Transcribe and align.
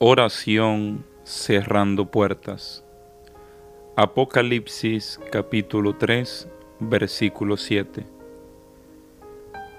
Oración 0.00 1.04
cerrando 1.24 2.06
puertas. 2.06 2.84
Apocalipsis 3.96 5.18
capítulo 5.32 5.96
3 5.96 6.48
versículo 6.78 7.56
7. 7.56 8.06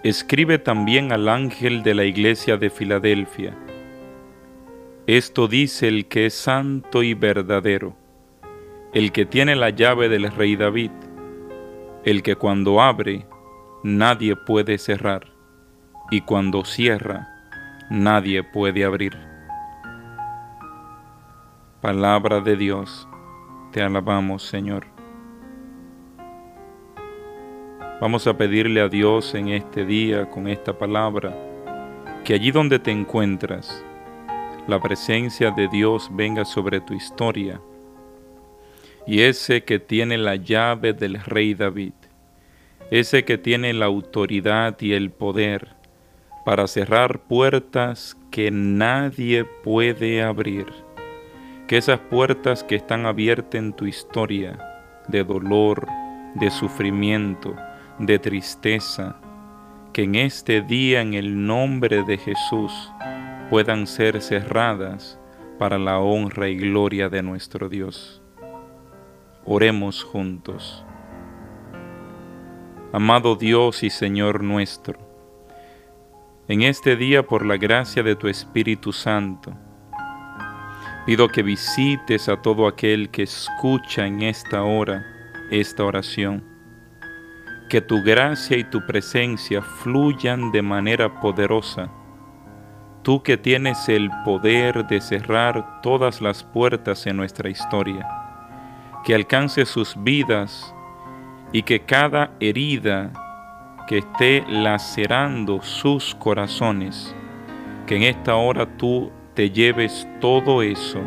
Escribe 0.04 0.60
también 0.60 1.14
al 1.14 1.30
ángel 1.30 1.84
de 1.84 1.94
la 1.94 2.04
iglesia 2.04 2.58
de 2.58 2.70
Filadelfia. 2.70 3.58
Esto 5.08 5.48
dice 5.48 5.88
el 5.88 6.06
que 6.08 6.26
es 6.26 6.34
santo 6.34 7.02
y 7.02 7.14
verdadero, 7.14 7.96
el 8.94 9.14
que 9.14 9.26
tiene 9.26 9.56
la 9.56 9.70
llave 9.70 10.10
del 10.10 10.30
rey 10.34 10.58
David, 10.58 10.92
el 12.04 12.24
que 12.24 12.36
cuando 12.36 12.82
abre, 12.82 13.26
nadie 13.84 14.36
puede 14.36 14.80
cerrar, 14.80 15.32
y 16.12 16.20
cuando 16.20 16.66
cierra, 16.66 17.26
nadie 17.90 18.44
puede 18.44 18.84
abrir. 18.84 19.29
Palabra 21.82 22.42
de 22.42 22.58
Dios, 22.58 23.08
te 23.72 23.82
alabamos 23.82 24.44
Señor. 24.44 24.86
Vamos 28.02 28.28
a 28.28 28.38
pedirle 28.38 28.82
a 28.82 28.90
Dios 28.90 29.34
en 29.34 29.48
este 29.48 29.86
día 29.86 30.30
con 30.30 30.50
esta 30.50 30.78
palabra 30.78 31.34
que 32.26 32.34
allí 32.34 32.52
donde 32.52 32.80
te 32.80 32.92
encuentras, 32.92 33.82
la 34.68 34.82
presencia 34.82 35.52
de 35.52 35.70
Dios 35.70 36.10
venga 36.12 36.44
sobre 36.44 36.82
tu 36.82 36.94
historia. 36.94 37.62
Y 39.08 39.22
ese 39.22 39.64
que 39.64 39.80
tiene 39.80 40.18
la 40.18 40.36
llave 40.36 40.92
del 40.92 41.18
rey 41.24 41.54
David, 41.54 41.94
ese 42.92 43.24
que 43.24 43.38
tiene 43.38 43.72
la 43.72 43.86
autoridad 43.86 44.76
y 44.82 44.92
el 44.92 45.12
poder 45.12 45.70
para 46.44 46.68
cerrar 46.68 47.22
puertas 47.22 48.18
que 48.32 48.52
nadie 48.52 49.46
puede 49.46 50.22
abrir 50.22 50.89
que 51.70 51.78
esas 51.78 52.00
puertas 52.00 52.64
que 52.64 52.74
están 52.74 53.06
abiertas 53.06 53.54
en 53.54 53.74
tu 53.74 53.86
historia 53.86 54.58
de 55.08 55.24
dolor, 55.24 55.86
de 56.34 56.50
sufrimiento, 56.50 57.56
de 58.00 58.18
tristeza, 58.18 59.18
que 59.94 60.02
en 60.02 60.16
este 60.16 60.64
día 60.64 61.02
en 61.02 61.14
el 61.14 61.46
nombre 61.46 62.02
de 62.02 62.18
Jesús 62.18 62.92
puedan 63.52 63.86
ser 63.86 64.20
cerradas 64.24 65.20
para 65.60 65.78
la 65.78 66.00
honra 66.00 66.50
y 66.50 66.58
gloria 66.58 67.08
de 67.08 67.22
nuestro 67.22 67.70
Dios. 67.70 68.24
Oremos 69.46 70.04
juntos. 70.04 70.84
Amado 72.92 73.36
Dios 73.36 73.84
y 73.84 73.92
Señor 73.92 74.44
nuestro, 74.44 74.98
en 76.48 76.64
este 76.64 76.96
día 76.96 77.28
por 77.28 77.46
la 77.46 77.58
gracia 77.58 78.02
de 78.02 78.16
tu 78.16 78.28
Espíritu 78.28 78.92
Santo, 78.92 79.56
Pido 81.10 81.28
que 81.28 81.42
visites 81.42 82.30
a 82.30 82.40
todo 82.40 82.68
aquel 82.68 83.10
que 83.10 83.24
escucha 83.24 84.06
en 84.06 84.22
esta 84.22 84.62
hora 84.62 85.04
esta 85.50 85.84
oración. 85.84 86.44
Que 87.68 87.82
tu 87.82 88.04
gracia 88.04 88.56
y 88.58 88.64
tu 88.64 88.86
presencia 88.86 89.64
fluyan 89.64 90.52
de 90.52 90.62
manera 90.62 91.20
poderosa. 91.20 91.90
Tú 93.02 93.24
que 93.24 93.38
tienes 93.38 93.90
el 93.90 94.12
poder 94.24 94.86
de 94.86 95.02
cerrar 95.02 95.82
todas 95.82 96.22
las 96.22 96.44
puertas 96.44 97.08
en 97.08 97.18
nuestra 97.18 97.50
historia. 97.50 98.08
Que 99.04 99.16
alcance 99.16 99.66
sus 99.66 99.96
vidas 100.04 100.76
y 101.52 101.64
que 101.64 101.80
cada 101.80 102.36
herida 102.40 103.12
que 103.88 103.98
esté 103.98 104.46
lacerando 104.48 105.64
sus 105.64 106.14
corazones, 106.14 107.16
que 107.88 107.96
en 107.96 108.04
esta 108.04 108.36
hora 108.36 108.68
tú 108.78 109.12
te 109.34 109.52
lleves 109.52 110.08
todo 110.20 110.62
eso, 110.62 111.00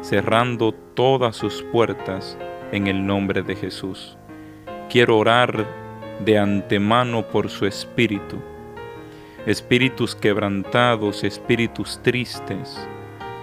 cerrando 0.00 0.72
todas 0.72 1.36
sus 1.36 1.62
puertas 1.62 2.38
en 2.72 2.86
el 2.86 3.06
nombre 3.06 3.42
de 3.42 3.56
Jesús. 3.56 4.16
Quiero 4.88 5.18
orar 5.18 5.66
de 6.24 6.38
antemano 6.38 7.28
por 7.28 7.50
su 7.50 7.66
espíritu, 7.66 8.36
espíritus 9.46 10.14
quebrantados, 10.14 11.24
espíritus 11.24 12.00
tristes, 12.02 12.88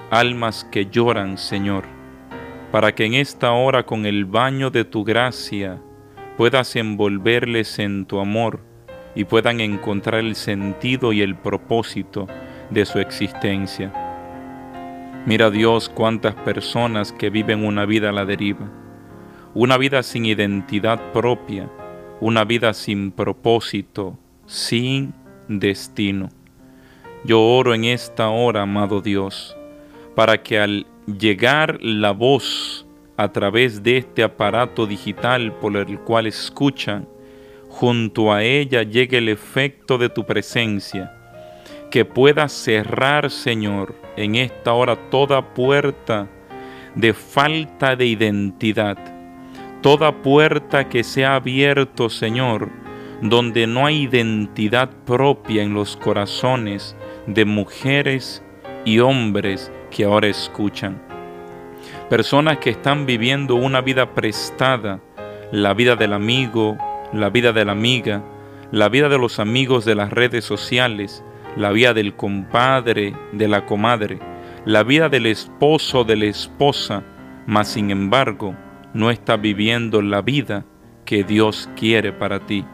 almas 0.09 0.65
que 0.65 0.87
lloran, 0.87 1.37
Señor, 1.37 1.85
para 2.71 2.93
que 2.93 3.05
en 3.05 3.13
esta 3.13 3.51
hora 3.51 3.85
con 3.85 4.05
el 4.05 4.25
baño 4.25 4.69
de 4.69 4.83
tu 4.85 5.03
gracia 5.03 5.81
puedas 6.37 6.75
envolverles 6.75 7.79
en 7.79 8.05
tu 8.05 8.19
amor 8.19 8.59
y 9.15 9.23
puedan 9.23 9.61
encontrar 9.61 10.19
el 10.19 10.35
sentido 10.35 11.13
y 11.13 11.21
el 11.21 11.35
propósito 11.35 12.27
de 12.69 12.85
su 12.85 12.99
existencia. 12.99 14.04
Mira 15.25 15.49
Dios 15.49 15.89
cuántas 15.89 16.35
personas 16.35 17.11
que 17.11 17.31
viven 17.31 17.65
una 17.65 17.87
vida 17.87 18.09
a 18.09 18.11
la 18.11 18.25
deriva, 18.25 18.69
una 19.55 19.75
vida 19.79 20.03
sin 20.03 20.27
identidad 20.27 21.01
propia, 21.13 21.67
una 22.21 22.43
vida 22.45 22.75
sin 22.75 23.11
propósito, 23.11 24.19
sin 24.45 25.15
destino. 25.47 26.29
Yo 27.23 27.41
oro 27.41 27.73
en 27.73 27.85
esta 27.85 28.29
hora, 28.29 28.61
amado 28.61 29.01
Dios, 29.01 29.57
para 30.13 30.43
que 30.43 30.59
al 30.59 30.85
llegar 31.07 31.79
la 31.81 32.11
voz 32.11 32.85
a 33.17 33.31
través 33.31 33.81
de 33.81 33.97
este 33.97 34.21
aparato 34.21 34.85
digital 34.85 35.53
por 35.53 35.75
el 35.75 35.99
cual 36.01 36.27
escuchan, 36.27 37.07
junto 37.67 38.31
a 38.31 38.43
ella 38.43 38.83
llegue 38.83 39.17
el 39.17 39.29
efecto 39.29 39.97
de 39.97 40.09
tu 40.09 40.23
presencia, 40.23 41.11
que 41.89 42.05
pueda 42.05 42.47
cerrar, 42.47 43.31
Señor, 43.31 44.04
en 44.17 44.35
esta 44.35 44.73
hora 44.73 44.95
toda 45.09 45.53
puerta 45.53 46.27
de 46.95 47.13
falta 47.13 47.95
de 47.95 48.05
identidad, 48.05 48.97
toda 49.81 50.21
puerta 50.21 50.87
que 50.87 51.03
se 51.03 51.25
ha 51.25 51.35
abierto, 51.35 52.09
Señor, 52.09 52.69
donde 53.21 53.67
no 53.67 53.85
hay 53.85 54.03
identidad 54.03 54.89
propia 55.05 55.63
en 55.63 55.73
los 55.73 55.97
corazones 55.97 56.95
de 57.27 57.45
mujeres 57.45 58.43
y 58.85 58.99
hombres 58.99 59.71
que 59.91 60.05
ahora 60.05 60.27
escuchan. 60.27 61.01
Personas 62.09 62.59
que 62.59 62.69
están 62.69 63.05
viviendo 63.05 63.55
una 63.55 63.81
vida 63.81 64.13
prestada, 64.13 64.99
la 65.51 65.73
vida 65.73 65.95
del 65.95 66.13
amigo, 66.13 66.77
la 67.13 67.29
vida 67.29 67.51
de 67.51 67.65
la 67.65 67.71
amiga, 67.71 68.23
la 68.71 68.89
vida 68.89 69.09
de 69.09 69.17
los 69.17 69.39
amigos 69.39 69.85
de 69.85 69.95
las 69.95 70.11
redes 70.11 70.45
sociales, 70.45 71.23
la 71.55 71.71
vida 71.71 71.93
del 71.93 72.15
compadre, 72.15 73.13
de 73.31 73.47
la 73.47 73.65
comadre, 73.65 74.19
la 74.65 74.83
vida 74.83 75.09
del 75.09 75.25
esposo, 75.25 76.03
de 76.03 76.15
la 76.15 76.25
esposa, 76.25 77.03
mas 77.45 77.67
sin 77.67 77.91
embargo 77.91 78.55
no 78.93 79.11
está 79.11 79.37
viviendo 79.37 80.01
la 80.01 80.21
vida 80.21 80.65
que 81.05 81.23
Dios 81.23 81.69
quiere 81.75 82.11
para 82.11 82.39
ti. 82.39 82.65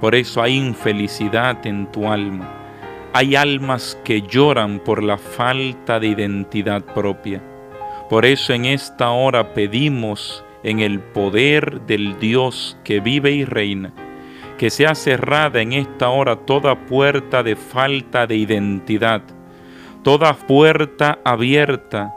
Por 0.00 0.14
eso 0.14 0.42
hay 0.42 0.56
infelicidad 0.56 1.66
en 1.66 1.90
tu 1.90 2.08
alma. 2.08 2.48
Hay 3.12 3.36
almas 3.36 3.98
que 4.04 4.22
lloran 4.22 4.80
por 4.80 5.02
la 5.02 5.18
falta 5.18 6.00
de 6.00 6.08
identidad 6.08 6.82
propia. 6.82 7.42
Por 8.10 8.26
eso 8.26 8.52
en 8.52 8.64
esta 8.64 9.10
hora 9.10 9.54
pedimos 9.54 10.44
en 10.62 10.80
el 10.80 11.00
poder 11.00 11.82
del 11.82 12.18
Dios 12.18 12.76
que 12.84 13.00
vive 13.00 13.32
y 13.32 13.44
reina, 13.44 13.92
que 14.64 14.70
sea 14.70 14.94
cerrada 14.94 15.60
en 15.60 15.74
esta 15.74 16.08
hora 16.08 16.36
toda 16.36 16.86
puerta 16.86 17.42
de 17.42 17.54
falta 17.54 18.26
de 18.26 18.36
identidad, 18.36 19.20
toda 20.02 20.32
puerta 20.32 21.18
abierta 21.22 22.14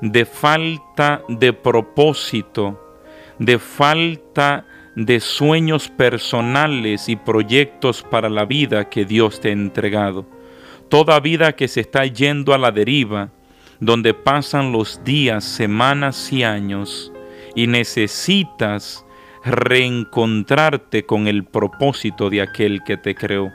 de 0.00 0.24
falta 0.24 1.22
de 1.26 1.52
propósito, 1.52 2.96
de 3.40 3.58
falta 3.58 4.66
de 4.94 5.18
sueños 5.18 5.88
personales 5.88 7.08
y 7.08 7.16
proyectos 7.16 8.04
para 8.04 8.30
la 8.30 8.44
vida 8.44 8.88
que 8.88 9.04
Dios 9.04 9.40
te 9.40 9.48
ha 9.48 9.52
entregado. 9.52 10.24
Toda 10.88 11.18
vida 11.18 11.56
que 11.56 11.66
se 11.66 11.80
está 11.80 12.06
yendo 12.06 12.54
a 12.54 12.58
la 12.58 12.70
deriva, 12.70 13.30
donde 13.80 14.14
pasan 14.14 14.70
los 14.70 15.02
días, 15.02 15.42
semanas 15.42 16.32
y 16.32 16.44
años, 16.44 17.12
y 17.56 17.66
necesitas 17.66 19.04
reencontrarte 19.44 21.06
con 21.06 21.26
el 21.26 21.44
propósito 21.44 22.30
de 22.30 22.42
aquel 22.42 22.82
que 22.84 22.96
te 22.96 23.14
creó. 23.14 23.50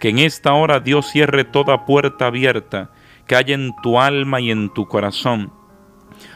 Que 0.00 0.08
en 0.08 0.18
esta 0.18 0.54
hora 0.54 0.80
Dios 0.80 1.06
cierre 1.06 1.44
toda 1.44 1.84
puerta 1.84 2.26
abierta 2.26 2.90
que 3.26 3.36
haya 3.36 3.54
en 3.54 3.72
tu 3.82 4.00
alma 4.00 4.40
y 4.40 4.50
en 4.50 4.72
tu 4.72 4.88
corazón, 4.88 5.52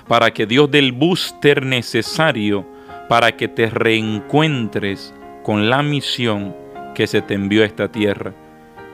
para 0.07 0.33
que 0.33 0.47
Dios 0.47 0.71
dé 0.71 0.79
el 0.79 0.93
booster 0.93 1.65
necesario 1.65 2.67
para 3.09 3.37
que 3.37 3.49
te 3.49 3.69
reencuentres 3.69 5.15
con 5.43 5.69
la 5.69 5.83
misión 5.83 6.55
que 6.95 7.07
se 7.07 7.23
te 7.23 7.35
envió 7.35 7.63
a 7.63 7.67
esta 7.67 7.91
tierra. 7.91 8.35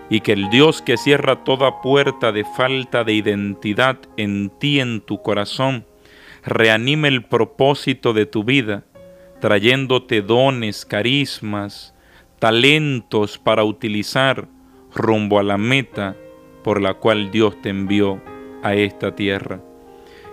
Y 0.09 0.21
que 0.21 0.33
el 0.33 0.51
Dios 0.51 0.83
que 0.83 0.97
cierra 0.97 1.45
toda 1.45 1.81
puerta 1.83 2.33
de 2.33 2.45
falta 2.45 3.05
de 3.05 3.13
identidad 3.13 3.99
en 4.17 4.51
ti, 4.59 4.81
en 4.81 5.01
tu 5.01 5.23
corazón, 5.23 5.87
reanime 6.43 7.07
el 7.09 7.25
propósito 7.25 8.13
de 8.13 8.27
tu 8.27 8.43
vida, 8.43 8.85
trayéndote 9.41 10.23
dones, 10.23 10.85
carismas, 10.85 11.95
talentos 12.39 13.39
para 13.39 13.65
utilizar 13.65 14.49
rumbo 14.95 15.39
a 15.39 15.43
la 15.43 15.59
meta 15.59 16.17
por 16.63 16.81
la 16.81 16.95
cual 16.95 17.31
Dios 17.31 17.61
te 17.63 17.71
envió 17.71 18.21
a 18.63 18.75
esta 18.75 19.15
tierra. 19.15 19.61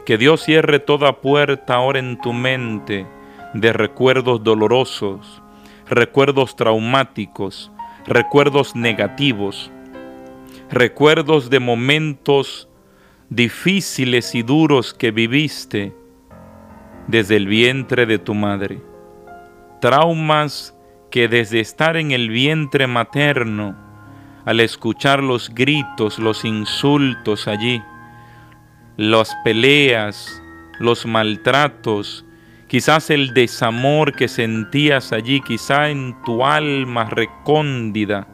Que 0.06 0.18
Dios 0.18 0.44
cierre 0.44 0.80
toda 0.80 1.22
puerta 1.22 1.76
ahora 1.76 2.00
en 2.00 2.20
tu 2.20 2.34
mente 2.34 3.06
de 3.54 3.74
recuerdos 3.74 4.44
dolorosos, 4.44 5.42
recuerdos 5.90 6.56
traumáticos, 6.56 7.72
recuerdos 8.06 8.76
negativos, 8.76 9.72
recuerdos 10.70 11.50
de 11.50 11.60
momentos 11.60 12.70
difíciles 13.30 14.36
y 14.36 14.44
duros 14.44 14.94
que 14.94 15.12
viviste 15.12 15.94
desde 17.08 17.36
el 17.38 17.48
vientre 17.48 18.06
de 18.06 18.20
tu 18.20 18.34
madre. 18.34 18.82
Traumas 19.80 20.76
que 21.12 21.28
desde 21.28 21.60
estar 21.60 21.98
en 21.98 22.12
el 22.12 22.30
vientre 22.30 22.88
materno, 22.88 23.76
al 24.46 24.60
escuchar 24.60 25.22
los 25.22 25.54
gritos, 25.54 26.20
los 26.20 26.46
insultos 26.46 27.48
allí, 27.48 27.82
las 28.96 29.36
peleas, 29.44 30.42
los 30.80 31.06
maltratos, 31.06 32.26
quizás 32.68 33.10
el 33.12 33.34
desamor 33.34 34.16
que 34.16 34.28
sentías 34.28 35.14
allí, 35.14 35.42
quizá 35.42 35.90
en 35.90 36.16
tu 36.24 36.44
alma 36.44 37.06
recóndida, 37.06 38.28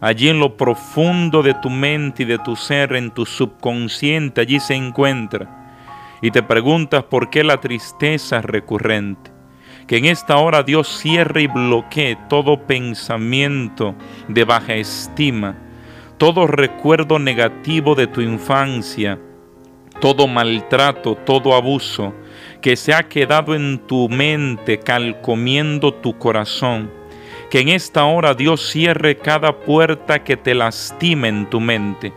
allí 0.00 0.28
en 0.28 0.40
lo 0.40 0.56
profundo 0.56 1.42
de 1.42 1.54
tu 1.54 1.70
mente 1.70 2.24
y 2.24 2.26
de 2.26 2.38
tu 2.38 2.56
ser, 2.56 2.96
en 2.96 3.12
tu 3.12 3.26
subconsciente, 3.26 4.40
allí 4.40 4.58
se 4.58 4.74
encuentra. 4.74 5.56
Y 6.22 6.32
te 6.32 6.42
preguntas 6.42 7.04
por 7.04 7.30
qué 7.30 7.44
la 7.44 7.60
tristeza 7.60 8.38
es 8.38 8.44
recurrente. 8.44 9.39
Que 9.90 9.96
en 9.96 10.04
esta 10.04 10.36
hora 10.36 10.62
Dios 10.62 10.86
cierre 10.86 11.42
y 11.42 11.46
bloquee 11.48 12.16
todo 12.28 12.64
pensamiento 12.64 13.96
de 14.28 14.44
baja 14.44 14.76
estima, 14.76 15.56
todo 16.16 16.46
recuerdo 16.46 17.18
negativo 17.18 17.96
de 17.96 18.06
tu 18.06 18.20
infancia, 18.20 19.18
todo 20.00 20.28
maltrato, 20.28 21.16
todo 21.16 21.56
abuso 21.56 22.14
que 22.62 22.76
se 22.76 22.94
ha 22.94 23.08
quedado 23.08 23.52
en 23.56 23.80
tu 23.80 24.08
mente 24.08 24.78
calcomiendo 24.78 25.92
tu 25.92 26.16
corazón. 26.16 26.88
Que 27.50 27.58
en 27.58 27.70
esta 27.70 28.04
hora 28.04 28.34
Dios 28.34 28.70
cierre 28.70 29.16
cada 29.16 29.58
puerta 29.58 30.22
que 30.22 30.36
te 30.36 30.54
lastime 30.54 31.26
en 31.26 31.50
tu 31.50 31.58
mente, 31.58 32.12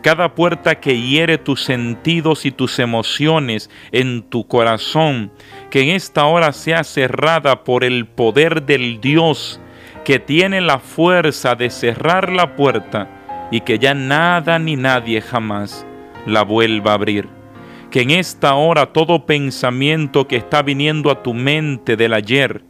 cada 0.00 0.32
puerta 0.36 0.78
que 0.78 1.00
hiere 1.00 1.38
tus 1.38 1.64
sentidos 1.64 2.46
y 2.46 2.52
tus 2.52 2.78
emociones 2.78 3.68
en 3.90 4.22
tu 4.22 4.46
corazón, 4.46 5.32
que 5.70 5.82
en 5.82 5.88
esta 5.90 6.26
hora 6.26 6.52
sea 6.52 6.84
cerrada 6.84 7.64
por 7.64 7.84
el 7.84 8.06
poder 8.06 8.62
del 8.62 9.00
Dios 9.00 9.60
que 10.04 10.18
tiene 10.18 10.60
la 10.60 10.78
fuerza 10.78 11.56
de 11.56 11.68
cerrar 11.68 12.30
la 12.30 12.54
puerta 12.54 13.48
y 13.50 13.60
que 13.60 13.78
ya 13.78 13.94
nada 13.94 14.58
ni 14.58 14.76
nadie 14.76 15.20
jamás 15.20 15.84
la 16.26 16.42
vuelva 16.42 16.92
a 16.92 16.94
abrir. 16.94 17.28
Que 17.90 18.02
en 18.02 18.10
esta 18.12 18.54
hora 18.54 18.92
todo 18.92 19.26
pensamiento 19.26 20.28
que 20.28 20.36
está 20.36 20.62
viniendo 20.62 21.10
a 21.10 21.22
tu 21.22 21.34
mente 21.34 21.96
del 21.96 22.12
ayer 22.12 22.62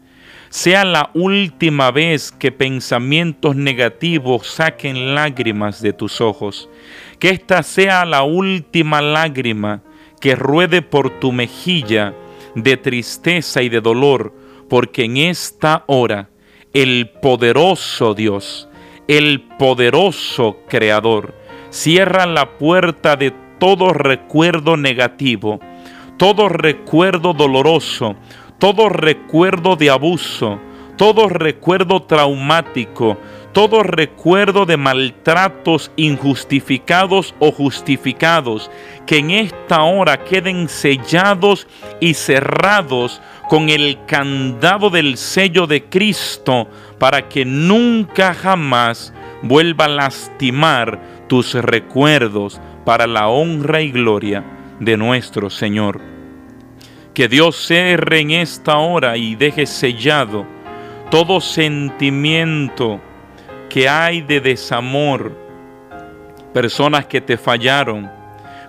sea 0.48 0.84
la 0.84 1.10
última 1.12 1.90
vez 1.90 2.32
que 2.32 2.52
pensamientos 2.52 3.56
negativos 3.56 4.46
saquen 4.46 5.14
lágrimas 5.14 5.82
de 5.82 5.92
tus 5.92 6.20
ojos. 6.20 6.70
Que 7.18 7.30
esta 7.30 7.62
sea 7.62 8.04
la 8.04 8.22
última 8.22 9.02
lágrima 9.02 9.82
que 10.20 10.34
ruede 10.34 10.80
por 10.80 11.20
tu 11.20 11.32
mejilla 11.32 12.14
de 12.56 12.76
tristeza 12.76 13.62
y 13.62 13.68
de 13.68 13.80
dolor, 13.80 14.32
porque 14.68 15.04
en 15.04 15.18
esta 15.18 15.84
hora 15.86 16.30
el 16.72 17.10
poderoso 17.22 18.14
Dios, 18.14 18.68
el 19.06 19.42
poderoso 19.58 20.56
Creador, 20.68 21.34
cierra 21.70 22.26
la 22.26 22.58
puerta 22.58 23.14
de 23.16 23.32
todo 23.60 23.92
recuerdo 23.92 24.76
negativo, 24.76 25.60
todo 26.16 26.48
recuerdo 26.48 27.34
doloroso, 27.34 28.16
todo 28.58 28.88
recuerdo 28.88 29.76
de 29.76 29.90
abuso, 29.90 30.58
todo 30.96 31.28
recuerdo 31.28 32.02
traumático, 32.02 33.18
todo 33.56 33.82
recuerdo 33.82 34.66
de 34.66 34.76
maltratos 34.76 35.90
injustificados 35.96 37.34
o 37.38 37.50
justificados, 37.50 38.70
que 39.06 39.16
en 39.16 39.30
esta 39.30 39.82
hora 39.82 40.24
queden 40.24 40.68
sellados 40.68 41.66
y 41.98 42.12
cerrados 42.12 43.22
con 43.48 43.70
el 43.70 43.96
candado 44.04 44.90
del 44.90 45.16
sello 45.16 45.66
de 45.66 45.84
Cristo, 45.84 46.68
para 46.98 47.30
que 47.30 47.46
nunca 47.46 48.34
jamás 48.34 49.14
vuelva 49.40 49.86
a 49.86 49.88
lastimar 49.88 51.00
tus 51.26 51.54
recuerdos, 51.54 52.60
para 52.84 53.06
la 53.06 53.28
honra 53.28 53.80
y 53.80 53.90
gloria 53.90 54.44
de 54.80 54.98
nuestro 54.98 55.48
Señor. 55.48 55.98
Que 57.14 57.26
Dios 57.26 57.56
cerre 57.56 58.20
en 58.20 58.32
esta 58.32 58.76
hora 58.76 59.16
y 59.16 59.34
deje 59.34 59.64
sellado 59.64 60.44
todo 61.10 61.40
sentimiento 61.40 63.00
que 63.68 63.88
hay 63.88 64.22
de 64.22 64.40
desamor, 64.40 65.32
personas 66.52 67.06
que 67.06 67.20
te 67.20 67.36
fallaron, 67.36 68.10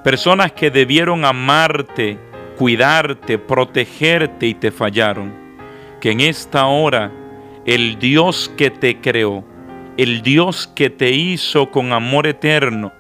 personas 0.04 0.52
que 0.52 0.70
debieron 0.70 1.26
amarte, 1.26 2.20
cuidarte, 2.58 3.38
protegerte 3.38 4.48
y 4.48 4.54
te 4.54 4.72
fallaron. 4.72 5.34
Que 6.02 6.12
en 6.12 6.22
esta 6.22 6.66
hora 6.68 7.12
el 7.66 7.98
Dios 8.00 8.52
que 8.58 8.70
te 8.70 9.00
creó, 9.00 9.44
el 9.98 10.22
Dios 10.22 10.68
que 10.68 10.90
te 10.90 11.12
hizo 11.12 11.72
con 11.72 11.92
amor 11.92 12.28
eterno, 12.28 12.92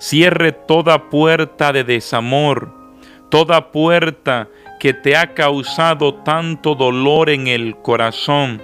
Cierre 0.00 0.52
toda 0.52 1.10
puerta 1.10 1.74
de 1.74 1.84
desamor, 1.84 2.72
toda 3.28 3.70
puerta 3.70 4.48
que 4.80 4.94
te 4.94 5.14
ha 5.14 5.34
causado 5.34 6.14
tanto 6.14 6.74
dolor 6.74 7.28
en 7.28 7.48
el 7.48 7.76
corazón 7.76 8.62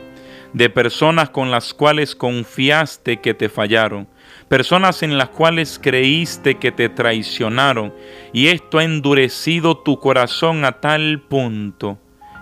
de 0.56 0.70
personas 0.70 1.28
con 1.28 1.50
las 1.50 1.74
cuales 1.74 2.16
confiaste 2.16 3.18
que 3.18 3.34
te 3.34 3.50
fallaron, 3.50 4.08
personas 4.48 5.02
en 5.02 5.18
las 5.18 5.28
cuales 5.28 5.78
creíste 5.78 6.54
que 6.54 6.72
te 6.72 6.88
traicionaron, 6.88 7.92
y 8.32 8.46
esto 8.46 8.78
ha 8.78 8.84
endurecido 8.84 9.76
tu 9.76 10.00
corazón 10.00 10.64
a 10.64 10.80
tal 10.80 11.20
punto 11.20 11.98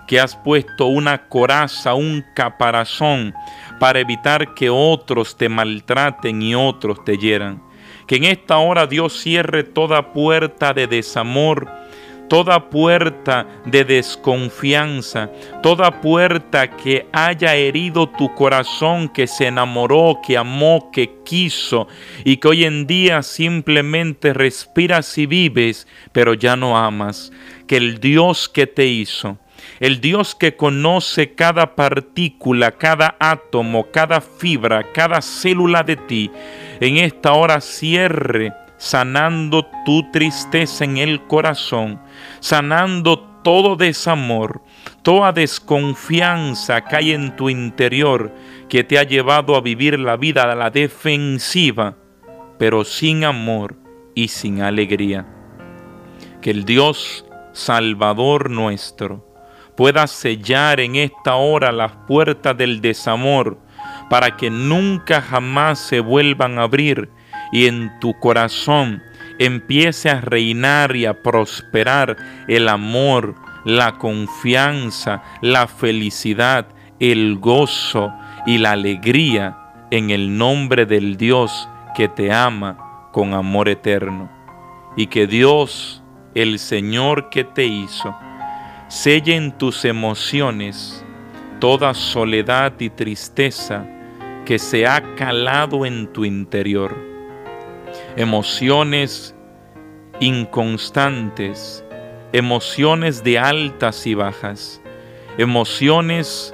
que 0.07 0.21
has 0.21 0.37
puesto 0.37 0.85
una 0.85 1.27
coraza, 1.27 1.93
un 1.93 2.23
caparazón, 2.33 3.33
para 3.81 3.99
evitar 3.99 4.53
que 4.53 4.69
otros 4.69 5.35
te 5.35 5.49
maltraten 5.49 6.41
y 6.41 6.55
otros 6.55 7.03
te 7.03 7.17
hieran. 7.17 7.61
Que 8.07 8.15
en 8.15 8.23
esta 8.23 8.59
hora 8.59 8.87
Dios 8.87 9.19
cierre 9.19 9.63
toda 9.63 10.13
puerta 10.13 10.73
de 10.73 10.87
desamor, 10.87 11.69
toda 12.27 12.69
puerta 12.69 13.47
de 13.65 13.83
desconfianza, 13.83 15.29
toda 15.61 16.01
puerta 16.01 16.75
que 16.75 17.07
haya 17.11 17.55
herido 17.55 18.09
tu 18.09 18.33
corazón, 18.33 19.09
que 19.09 19.27
se 19.27 19.47
enamoró, 19.47 20.19
que 20.25 20.37
amó, 20.37 20.89
que 20.91 21.11
quiso 21.23 21.87
y 22.23 22.37
que 22.37 22.47
hoy 22.47 22.63
en 22.65 22.87
día 22.87 23.21
simplemente 23.23 24.33
respiras 24.33 25.17
y 25.17 25.25
vives, 25.25 25.87
pero 26.11 26.33
ya 26.33 26.55
no 26.55 26.77
amas. 26.77 27.31
Que 27.67 27.77
el 27.77 27.99
Dios 27.99 28.47
que 28.47 28.67
te 28.67 28.85
hizo, 28.85 29.37
el 29.79 30.01
Dios 30.01 30.35
que 30.35 30.55
conoce 30.55 31.33
cada 31.33 31.75
partícula, 31.75 32.71
cada 32.71 33.15
átomo, 33.19 33.87
cada 33.91 34.21
fibra, 34.21 34.91
cada 34.93 35.21
célula 35.21 35.83
de 35.83 35.95
ti, 35.95 36.31
en 36.79 36.97
esta 36.97 37.33
hora 37.33 37.61
cierre 37.61 38.53
sanando 38.77 39.65
tu 39.85 40.09
tristeza 40.11 40.83
en 40.83 40.97
el 40.97 41.25
corazón, 41.27 42.01
sanando 42.39 43.19
todo 43.43 43.75
desamor, 43.75 44.61
toda 45.03 45.31
desconfianza 45.31 46.83
que 46.83 46.95
hay 46.95 47.11
en 47.11 47.35
tu 47.35 47.49
interior 47.49 48.33
que 48.69 48.83
te 48.83 48.97
ha 48.97 49.03
llevado 49.03 49.55
a 49.55 49.61
vivir 49.61 49.99
la 49.99 50.17
vida 50.17 50.43
a 50.43 50.55
la 50.55 50.69
defensiva, 50.69 51.95
pero 52.57 52.83
sin 52.83 53.23
amor 53.23 53.75
y 54.15 54.29
sin 54.29 54.61
alegría. 54.61 55.27
Que 56.41 56.51
el 56.51 56.65
Dios 56.65 57.25
Salvador 57.53 58.49
nuestro 58.49 59.25
pueda 59.77 60.07
sellar 60.07 60.79
en 60.79 60.95
esta 60.95 61.35
hora 61.35 61.71
las 61.71 61.91
puertas 62.07 62.57
del 62.57 62.81
desamor, 62.81 63.59
para 64.09 64.37
que 64.37 64.49
nunca 64.49 65.21
jamás 65.21 65.79
se 65.79 65.99
vuelvan 65.99 66.57
a 66.57 66.63
abrir 66.63 67.09
y 67.55 67.67
en 67.67 67.89
tu 68.01 68.13
corazón 68.19 69.01
empiece 69.39 70.09
a 70.09 70.19
reinar 70.19 70.93
y 70.93 71.05
a 71.05 71.23
prosperar 71.23 72.17
el 72.49 72.67
amor, 72.67 73.33
la 73.63 73.93
confianza, 73.93 75.23
la 75.41 75.65
felicidad, 75.65 76.67
el 76.99 77.37
gozo 77.39 78.11
y 78.45 78.57
la 78.57 78.73
alegría 78.73 79.57
en 79.89 80.09
el 80.09 80.37
nombre 80.37 80.85
del 80.85 81.15
Dios 81.15 81.69
que 81.95 82.09
te 82.09 82.33
ama 82.33 83.09
con 83.13 83.33
amor 83.33 83.69
eterno. 83.69 84.29
Y 84.97 85.07
que 85.07 85.25
Dios, 85.25 86.03
el 86.33 86.59
Señor 86.59 87.29
que 87.29 87.45
te 87.45 87.63
hizo, 87.63 88.13
selle 88.89 89.33
en 89.33 89.57
tus 89.57 89.85
emociones 89.85 91.05
toda 91.61 91.93
soledad 91.93 92.73
y 92.79 92.89
tristeza 92.89 93.87
que 94.45 94.59
se 94.59 94.85
ha 94.85 95.15
calado 95.15 95.85
en 95.85 96.11
tu 96.11 96.25
interior. 96.25 97.14
Emociones 98.17 99.35
inconstantes, 100.21 101.83
emociones 102.31 103.23
de 103.23 103.39
altas 103.39 104.07
y 104.07 104.13
bajas, 104.13 104.81
emociones 105.37 106.53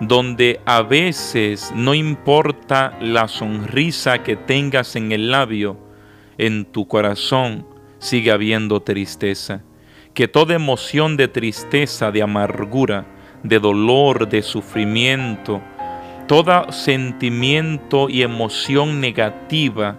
donde 0.00 0.60
a 0.64 0.82
veces 0.82 1.72
no 1.74 1.94
importa 1.94 2.96
la 3.00 3.26
sonrisa 3.26 4.22
que 4.22 4.36
tengas 4.36 4.94
en 4.94 5.12
el 5.12 5.30
labio, 5.30 5.76
en 6.38 6.64
tu 6.64 6.86
corazón 6.86 7.66
sigue 7.98 8.30
habiendo 8.30 8.80
tristeza. 8.80 9.62
Que 10.14 10.26
toda 10.26 10.54
emoción 10.54 11.16
de 11.16 11.28
tristeza, 11.28 12.10
de 12.10 12.22
amargura, 12.22 13.06
de 13.42 13.58
dolor, 13.58 14.28
de 14.28 14.42
sufrimiento, 14.42 15.60
todo 16.26 16.70
sentimiento 16.72 18.08
y 18.08 18.22
emoción 18.22 19.00
negativa 19.00 19.98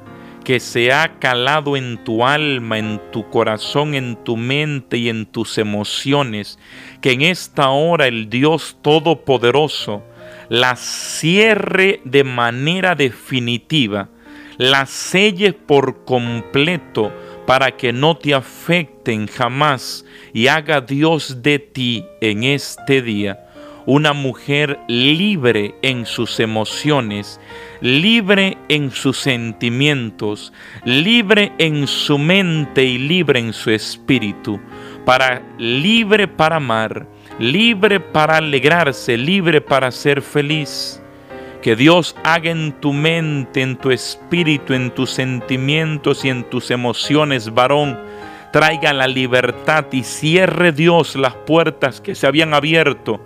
que 0.52 0.60
se 0.60 0.92
ha 0.92 1.18
calado 1.18 1.78
en 1.78 2.04
tu 2.04 2.26
alma, 2.26 2.78
en 2.78 3.00
tu 3.14 3.30
corazón, 3.30 3.96
en 3.96 4.22
tu 4.22 4.36
mente 4.36 4.98
y 4.98 5.08
en 5.08 5.26
tus 5.26 5.58
emociones, 5.58 6.60
que 7.00 7.14
en 7.14 7.22
esta 7.22 7.70
hora 7.70 8.06
el 8.06 8.30
Dios 8.30 8.76
Todopoderoso 8.82 10.04
la 10.50 10.76
cierre 10.76 12.02
de 12.04 12.26
manera 12.26 12.96
definitiva, 12.96 14.10
la 14.58 14.86
selle 14.88 15.54
por 15.54 16.04
completo 16.04 17.14
para 17.48 17.78
que 17.78 17.94
no 17.94 18.18
te 18.18 18.34
afecten 18.34 19.28
jamás 19.28 20.04
y 20.34 20.48
haga 20.48 20.82
Dios 20.82 21.42
de 21.42 21.60
ti 21.60 22.06
en 22.20 22.44
este 22.44 23.02
día 23.02 23.51
una 23.86 24.14
mujer 24.14 24.80
libre 24.88 25.76
en 25.82 26.06
sus 26.06 26.40
emociones, 26.40 27.40
libre 27.82 28.58
en 28.70 28.92
sus 28.92 29.18
sentimientos, 29.18 30.54
libre 30.86 31.52
en 31.58 31.88
su 31.88 32.18
mente 32.18 32.84
y 32.84 32.98
libre 32.98 33.40
en 33.40 33.54
su 33.54 33.72
espíritu, 33.72 34.60
para 35.06 35.42
libre 35.58 36.28
para 36.28 36.58
amar, 36.58 37.08
libre 37.40 38.00
para 38.00 38.38
alegrarse, 38.38 39.18
libre 39.18 39.62
para 39.62 39.92
ser 39.92 40.22
feliz. 40.22 41.02
Que 41.62 41.76
Dios 41.76 42.16
haga 42.24 42.50
en 42.50 42.72
tu 42.82 42.92
mente, 42.92 43.62
en 43.62 43.78
tu 43.78 43.92
espíritu, 43.92 44.74
en 44.74 44.90
tus 44.90 45.12
sentimientos 45.12 46.26
y 46.26 46.30
en 46.30 46.44
tus 46.50 46.72
emociones, 46.72 47.54
varón, 47.54 48.00
traiga 48.52 48.94
la 48.94 49.08
libertad 49.08 49.86
y 49.92 50.04
cierre 50.04 50.72
Dios 50.72 51.16
las 51.16 51.36
puertas 51.36 52.02
que 52.02 52.16
se 52.16 52.26
habían 52.26 52.56
abierto 52.56 53.22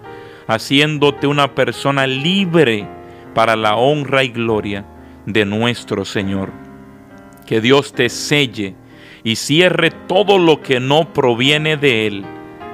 haciéndote 0.48 1.28
una 1.28 1.54
persona 1.56 2.08
libre 2.08 2.88
para 3.34 3.56
la 3.56 3.76
honra 3.76 4.24
y 4.24 4.30
gloria 4.30 4.86
de 5.26 5.46
nuestro 5.46 6.06
Señor. 6.06 6.52
Que 7.46 7.62
Dios 7.62 7.94
te 7.94 8.10
selle 8.10 8.76
y 9.24 9.36
cierre 9.36 9.92
todo 9.92 10.38
lo 10.38 10.62
que 10.62 10.80
no 10.80 11.14
proviene 11.14 11.78
de 11.78 12.08
Él, 12.08 12.26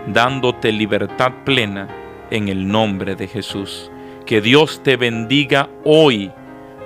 dándote 0.08 0.72
libertad 0.72 1.32
plena 1.46 1.88
en 2.30 2.48
el 2.48 2.68
nombre 2.68 3.16
de 3.16 3.28
Jesús. 3.28 3.92
Que 4.26 4.42
Dios 4.42 4.82
te 4.84 4.98
bendiga 4.98 5.70
hoy, 5.84 6.32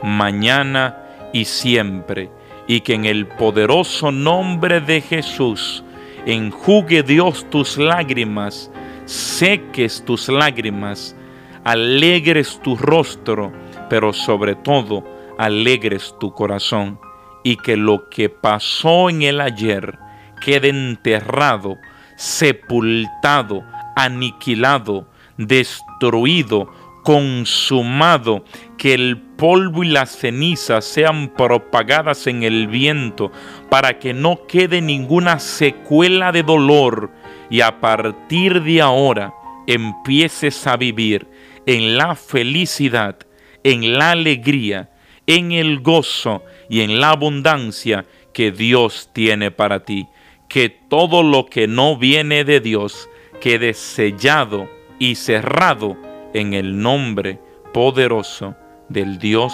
mañana 0.04 0.98
y 1.34 1.46
siempre, 1.46 2.30
y 2.68 2.82
que 2.82 2.94
en 2.94 3.06
el 3.06 3.28
poderoso 3.28 4.12
nombre 4.12 4.82
de 4.82 5.02
Jesús 5.02 5.84
enjugue 6.26 7.04
Dios 7.04 7.48
tus 7.50 7.78
lágrimas 7.78 8.72
seques 9.06 10.04
tus 10.06 10.30
lágrimas, 10.30 11.16
alegres 11.64 12.60
tu 12.64 12.76
rostro, 12.76 13.52
pero 13.90 14.14
sobre 14.14 14.56
todo 14.56 15.04
alegres 15.38 16.16
tu 16.20 16.34
corazón, 16.34 17.00
y 17.44 17.58
que 17.58 17.78
lo 17.78 18.10
que 18.10 18.30
pasó 18.30 19.10
en 19.10 19.22
el 19.22 19.40
ayer 19.42 20.00
quede 20.42 20.70
enterrado, 20.70 21.78
sepultado, 22.16 23.64
aniquilado, 23.96 25.08
destruido, 25.38 26.72
consumado, 27.04 28.44
que 28.78 28.96
el 28.96 29.18
polvo 29.18 29.84
y 29.84 29.90
las 29.90 30.10
cenizas 30.10 30.86
sean 30.86 31.30
propagadas 31.30 32.26
en 32.26 32.44
el 32.44 32.68
viento, 32.68 33.32
para 33.70 34.00
que 34.00 34.14
no 34.14 34.48
quede 34.48 34.82
ninguna 34.82 35.40
secuela 35.40 36.32
de 36.32 36.42
dolor, 36.42 37.12
y 37.50 37.62
a 37.62 37.80
partir 37.80 38.62
de 38.64 38.82
ahora 38.82 39.34
empieces 39.68 40.66
a 40.68 40.78
vivir 40.78 41.28
en 41.66 41.98
la 41.98 42.16
felicidad, 42.16 43.18
en 43.64 43.98
la 43.98 44.12
alegría, 44.12 44.90
en 45.28 45.52
el 45.52 45.80
gozo 45.80 46.44
y 46.70 46.82
en 46.82 47.00
la 47.00 47.12
abundancia 47.12 48.06
que 48.34 48.52
Dios 48.52 49.10
tiene 49.14 49.52
para 49.52 49.84
ti. 49.84 50.08
Que 50.48 50.70
todo 50.70 51.24
lo 51.24 51.48
que 51.48 51.68
no 51.68 51.98
viene 51.98 52.44
de 52.44 52.60
Dios 52.60 53.10
quede 53.42 53.74
sellado 53.74 54.70
y 55.00 55.16
cerrado 55.16 55.98
en 56.34 56.54
el 56.54 56.80
nombre 56.82 57.40
poderoso 57.74 58.56
del 58.90 59.18
Dios 59.18 59.54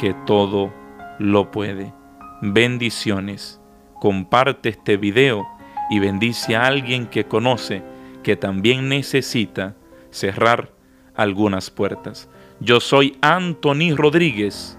que 0.00 0.14
todo 0.26 0.72
lo 1.18 1.50
puede. 1.50 1.92
Bendiciones. 2.40 3.60
Comparte 4.00 4.70
este 4.70 4.96
video 4.96 5.46
y 5.90 5.98
bendice 5.98 6.56
a 6.56 6.66
alguien 6.66 7.06
que 7.06 7.24
conoce 7.24 7.82
que 8.22 8.36
también 8.36 8.88
necesita 8.88 9.74
cerrar 10.10 10.70
algunas 11.14 11.70
puertas. 11.70 12.28
Yo 12.60 12.80
soy 12.80 13.16
Anthony 13.20 13.94
Rodríguez 13.96 14.78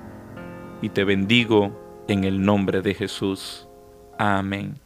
y 0.81 0.89
te 0.89 1.03
bendigo 1.03 2.05
en 2.07 2.23
el 2.23 2.41
nombre 2.41 2.81
de 2.81 2.93
Jesús. 2.93 3.67
Amén. 4.17 4.79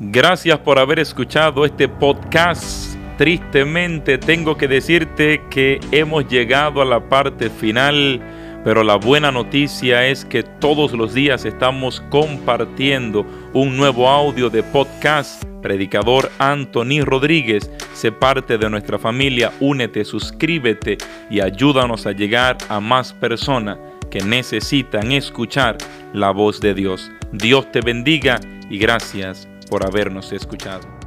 Gracias 0.00 0.58
por 0.60 0.78
haber 0.78 1.00
escuchado 1.00 1.64
este 1.64 1.88
podcast. 1.88 2.96
Tristemente 3.16 4.16
tengo 4.16 4.56
que 4.56 4.68
decirte 4.68 5.42
que 5.50 5.80
hemos 5.90 6.28
llegado 6.28 6.80
a 6.80 6.84
la 6.84 7.08
parte 7.08 7.50
final 7.50 8.20
pero 8.68 8.84
la 8.84 8.96
buena 8.96 9.32
noticia 9.32 10.06
es 10.08 10.26
que 10.26 10.42
todos 10.42 10.92
los 10.92 11.14
días 11.14 11.46
estamos 11.46 12.02
compartiendo 12.10 13.24
un 13.54 13.78
nuevo 13.78 14.06
audio 14.06 14.50
de 14.50 14.62
podcast. 14.62 15.42
Predicador 15.62 16.30
Anthony 16.38 17.02
Rodríguez, 17.02 17.70
sé 17.94 18.12
parte 18.12 18.58
de 18.58 18.68
nuestra 18.68 18.98
familia, 18.98 19.54
únete, 19.60 20.04
suscríbete 20.04 20.98
y 21.30 21.40
ayúdanos 21.40 22.06
a 22.06 22.12
llegar 22.12 22.58
a 22.68 22.78
más 22.78 23.14
personas 23.14 23.78
que 24.10 24.20
necesitan 24.20 25.12
escuchar 25.12 25.78
la 26.12 26.30
voz 26.30 26.60
de 26.60 26.74
Dios. 26.74 27.10
Dios 27.32 27.72
te 27.72 27.80
bendiga 27.80 28.38
y 28.68 28.76
gracias 28.76 29.48
por 29.70 29.82
habernos 29.86 30.30
escuchado. 30.30 30.97